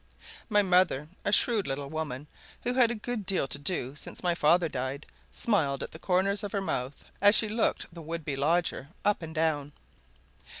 My 0.49 0.63
mother, 0.63 1.07
a 1.23 1.31
shrewd 1.31 1.67
little 1.67 1.87
woman, 1.87 2.25
who 2.63 2.73
had 2.73 2.89
had 2.89 2.89
a 2.89 2.95
good 2.95 3.23
deal 3.23 3.47
to 3.47 3.59
do 3.59 3.93
since 3.93 4.23
my 4.23 4.33
father 4.33 4.67
died, 4.67 5.05
smiled 5.31 5.83
at 5.83 5.91
the 5.91 5.99
corners 5.99 6.41
of 6.43 6.53
her 6.53 6.59
mouth 6.59 7.05
as 7.21 7.35
she 7.35 7.47
looked 7.47 7.85
the 7.93 8.01
would 8.01 8.25
be 8.25 8.35
lodger 8.35 8.89
up 9.05 9.21
and 9.21 9.35
down. 9.35 9.73